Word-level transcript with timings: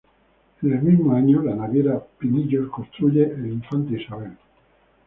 En 0.63 0.73
el 0.73 0.81
mismo 0.81 1.13
año 1.13 1.43
la 1.43 1.53
Naviera 1.53 2.03
Pinillos 2.17 2.71
construye 2.71 3.21
el 3.23 3.45
"Infanta 3.45 3.93
Isabel". 3.93 4.31